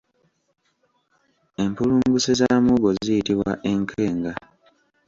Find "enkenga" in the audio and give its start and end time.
3.71-4.31